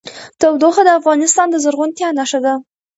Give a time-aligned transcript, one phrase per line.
[0.41, 2.53] تودوخه د افغانستان د زرغونتیا نښه ده.